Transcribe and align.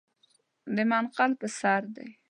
د 0.75 0.77
منقل 0.91 1.31
پر 1.39 1.49
سر 1.59 1.81
دی. 1.95 2.07